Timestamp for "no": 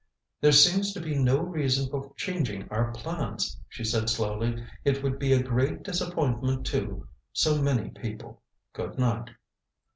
1.13-1.41